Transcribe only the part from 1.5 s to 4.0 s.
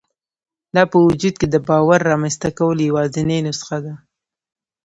باور رامنځته کولو یوازېنۍ نسخه ده